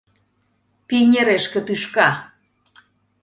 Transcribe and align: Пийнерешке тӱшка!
Пийнерешке 0.87 1.59
тӱшка! 1.67 2.09